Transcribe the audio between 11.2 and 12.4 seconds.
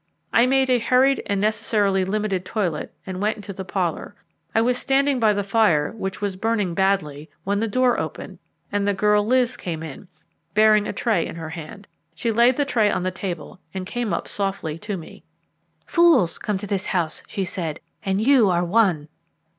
in her hand. She